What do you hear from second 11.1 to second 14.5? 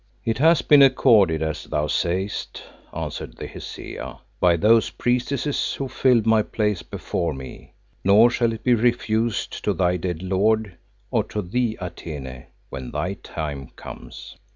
or to thee Atene when thy time comes."